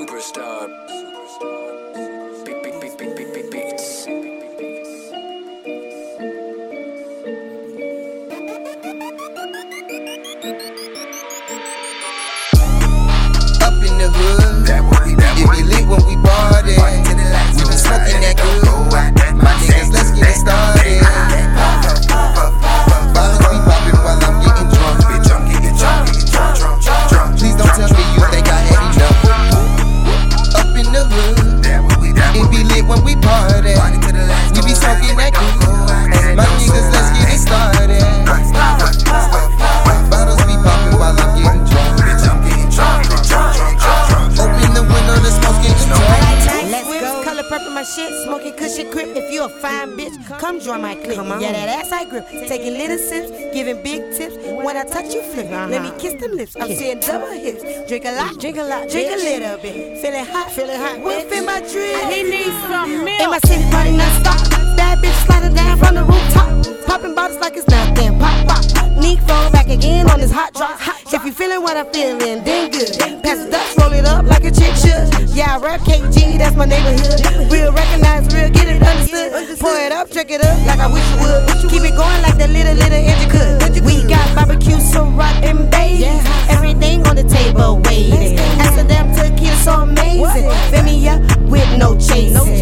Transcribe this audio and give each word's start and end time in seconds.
Superstar. 0.00 0.66
Big, 2.46 2.62
big, 2.62 2.80
big, 2.80 2.96
big, 2.96 3.16
big, 3.16 3.34
big 3.34 3.50
beats. 3.50 4.06
Up 13.60 13.74
in 13.74 13.98
the 13.98 14.08
hood, 14.10 14.66
That 14.66 14.82
way, 14.90 15.14
that 15.16 15.48
way. 15.50 15.79
Be 33.20 33.59
my 47.80 47.84
shit, 47.86 48.12
smoking 48.24 48.52
cushion 48.52 48.90
grip. 48.90 49.08
If 49.16 49.32
you 49.32 49.42
a 49.42 49.48
fine 49.48 49.96
bitch, 49.96 50.12
come 50.38 50.60
join 50.60 50.82
my 50.82 50.94
clique. 50.96 51.16
Yeah, 51.16 51.52
that 51.52 51.80
ass 51.80 51.90
I 51.90 52.04
grip. 52.04 52.28
Taking 52.28 52.74
little 52.74 52.98
sips, 52.98 53.30
giving 53.54 53.82
big 53.82 54.02
tips. 54.14 54.36
When 54.36 54.76
I 54.76 54.84
touch 54.84 55.14
you 55.14 55.22
flip, 55.22 55.46
uh-huh. 55.46 55.68
let 55.68 55.80
me 55.80 55.90
kiss 55.98 56.20
them 56.20 56.32
lips. 56.32 56.56
I'm 56.60 56.68
seeing 56.68 57.00
double 57.00 57.32
hips. 57.32 57.62
Drink 57.88 58.04
a 58.04 58.12
lot, 58.12 58.38
drink 58.38 58.58
a 58.58 58.64
lot, 58.64 58.90
drink 58.90 59.08
a 59.10 59.16
little 59.16 59.56
bit. 59.62 59.96
Feeling 59.96 60.26
hot, 60.26 60.52
feeling 60.52 60.76
hot. 60.76 61.00
Whip 61.00 61.32
in 61.32 61.46
my 61.46 61.60
drip. 61.60 62.04
He 62.12 62.22
needs 62.22 62.56
some 62.68 63.04
milk. 63.04 63.20
In 63.20 63.30
my 63.30 63.40
city 63.46 63.64
party 63.70 63.96
non-stop. 63.96 64.76
Bad 64.76 64.98
bitch 64.98 65.16
sliding 65.24 65.54
down 65.54 65.78
from 65.78 65.94
the 65.94 66.04
rooftop. 66.04 66.86
Popping 66.86 67.14
bottles 67.14 67.40
like 67.40 67.56
it's 67.56 67.66
nothing. 67.68 68.18
Pop, 68.18 68.46
pop. 68.46 68.64
Neat 69.00 69.20
roll 69.20 69.50
back 69.56 69.68
again 69.70 70.10
on 70.10 70.20
this 70.20 70.32
hot 70.32 70.52
drop. 70.52 70.76
If 71.10 71.24
you 71.24 71.32
feeling 71.32 71.62
what 71.62 71.78
I'm 71.78 71.86
feeling, 71.94 72.44
then 72.44 72.70
good. 72.70 72.92
Pass 73.22 73.44
the 73.44 73.50
dust, 73.50 73.78
roll 73.78 73.92
it 73.92 74.04
up 74.04 74.26
like 74.26 74.44
a 74.44 74.50
chick 74.50 74.76
should. 74.76 75.19
Yeah, 75.40 75.56
I 75.56 75.58
rap 75.58 75.80
KG, 75.80 76.36
that's 76.36 76.54
my 76.54 76.66
neighborhood. 76.66 77.50
Real 77.50 77.72
recognize 77.72 78.28
real, 78.34 78.50
get 78.50 78.68
it 78.68 78.82
understood. 78.82 79.58
Pour 79.58 79.74
it 79.74 79.90
up, 79.90 80.10
check 80.10 80.30
it 80.30 80.44
up 80.44 80.66
like 80.66 80.78
I 80.78 80.86
wish 80.92 81.00
you 81.12 81.16
would. 81.16 81.70
Keep 81.72 81.80
it 81.80 81.96
going 81.96 82.20
like 82.20 82.36
that 82.36 82.50
little, 82.50 82.74
little 82.74 82.92
engine 82.92 83.30
could. 83.30 83.82
We 83.82 84.06
got 84.06 84.20
barbecue, 84.34 84.76
Ciroc, 84.76 85.32
and 85.40 85.70
bass. 85.70 86.04
Everything 86.50 87.06
on 87.06 87.16
the 87.16 87.24
table 87.24 87.80
waiting. 87.86 88.38
Amsterdam 88.60 89.16
tequila 89.16 89.56
so 89.64 89.72
amazing. 89.80 90.50
Fill 90.68 90.84
me 90.84 91.08
up 91.08 91.22
with 91.48 91.78
no 91.78 91.96
chasing. 91.96 92.59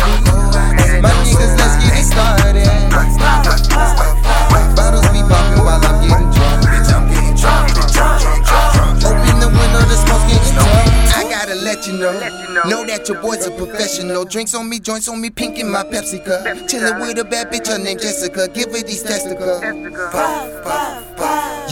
Yeah. 0.00 0.29
I 11.80 11.92
gotta 11.92 12.18
let 12.18 12.48
you 12.48 12.54
know, 12.54 12.62
know 12.64 12.84
that 12.84 13.08
your 13.08 13.22
boy's 13.22 13.46
a 13.46 13.50
professional. 13.52 14.26
Drinks 14.26 14.54
on 14.54 14.68
me, 14.68 14.80
joints 14.80 15.08
on 15.08 15.18
me, 15.18 15.30
pink 15.30 15.58
in 15.58 15.70
my 15.70 15.82
Pepsi 15.82 16.22
cup. 16.22 16.44
Chillin' 16.68 17.00
with 17.00 17.18
a 17.18 17.24
bad 17.24 17.50
bitch, 17.50 17.68
her 17.68 17.78
name 17.78 17.98
Jessica. 17.98 18.48
Give 18.48 18.70
her 18.70 18.82
these 18.82 19.02
testicles. 19.02 19.62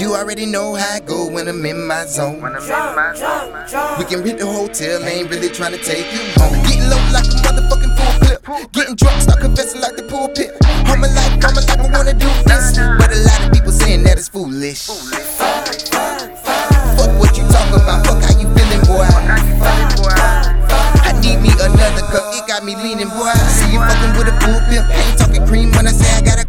You 0.00 0.14
already 0.14 0.46
know 0.46 0.74
how 0.76 0.94
I 0.94 1.00
go 1.00 1.30
when 1.30 1.46
I'm 1.46 1.64
in 1.66 1.86
my 1.86 2.06
zone. 2.06 2.36
We 3.98 4.04
can 4.04 4.22
rent 4.24 4.38
the 4.38 4.46
hotel, 4.46 5.04
ain't 5.04 5.28
really 5.28 5.50
trying 5.50 5.72
to 5.72 5.78
take 5.78 6.10
you 6.12 6.20
home. 6.40 6.54
Getting 6.62 6.88
low 6.88 6.96
like 7.12 7.26
a 7.26 7.36
motherfucking 7.44 7.92
full 7.98 8.14
clip. 8.24 8.72
Getting 8.72 8.94
drunk, 8.94 9.20
start 9.20 9.40
confessing 9.40 9.82
like 9.82 9.96
the 9.96 10.04
pulpit. 10.04 10.47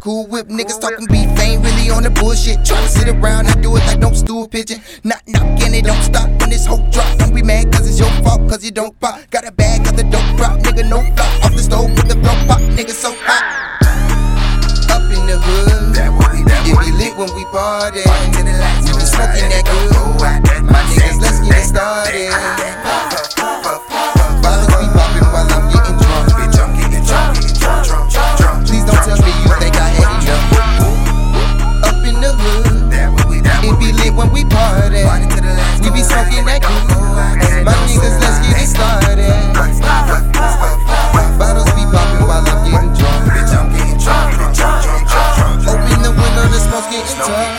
Cool 0.10 0.26
whip. 0.26 0.48
Niggas 0.48 0.82
talking 0.82 1.06
beef, 1.06 1.30
ain't 1.40 1.62
really 1.64 1.92
on 1.92 2.02
the 2.02 2.10
bullshit. 2.10 2.66
Trying 2.66 2.82
to 2.82 2.90
sit 2.90 3.08
around 3.10 3.46
and 3.46 3.62
do 3.62 3.76
it 3.78 3.86
like 3.86 4.00
don't 4.00 4.16
stool 4.16 4.48
pigeon. 4.48 4.82
Not 5.04 5.22
knocking 5.28 5.74
it, 5.78 5.86
don't 5.86 6.02
stop 6.02 6.28
when 6.40 6.50
this 6.50 6.66
whole 6.66 6.84
drop. 6.90 7.10
Don't 7.20 7.34
be 7.36 7.44
mad 7.44 7.72
cause 7.72 7.86
it's 7.88 8.00
your 8.00 8.10
fault, 8.24 8.42
cause 8.50 8.66
you 8.66 8.72
don't 8.72 9.00
pop. 9.00 9.30
Got 9.30 9.48
a 9.48 9.52
bag 9.52 9.86
of 9.88 9.96
the 9.96 10.04
dope 10.04 10.32
drop, 10.38 10.58
nigga, 10.66 10.90
no 10.90 11.00
flop. 11.16 11.46
Off 11.46 11.54
the 11.54 11.62
stove 11.62 11.92
with 11.92 12.10
the 12.10 12.16
blow 12.16 12.38
pop, 12.50 12.62
nigga, 12.78 12.96
so 13.04 13.14
hot. 13.22 13.46
Up 14.90 15.06
in 15.14 15.22
the 15.30 15.38
hood, 15.38 15.94
That 15.94 16.10
way, 16.20 16.42
that 16.50 16.66
it 16.66 16.76
way. 16.76 16.86
be 16.86 16.92
lit 16.98 17.14
when 17.16 17.30
we 17.38 17.46
party. 17.54 18.02
Party 18.02 18.32
to 18.34 18.42
the 18.50 18.56
lights 18.58 18.88
We 18.88 18.92
go 18.94 18.98
been 18.98 19.06
smoking 19.14 19.50
that 19.54 19.64
go, 19.66 19.78
good. 19.90 19.94
go 19.94 20.26
out 20.26 20.40
my 36.62 37.74
niggas, 37.88 38.20
let's 38.20 38.40
get 38.46 38.62
it 38.62 38.68
started. 38.68 39.20
Bottles 41.38 41.72
be 41.72 41.84
popping 41.92 42.28
while 42.28 42.44
I'm 42.46 42.60
getting 42.70 42.94
drunk. 42.94 43.26
The 43.34 43.42
the. 47.18 47.59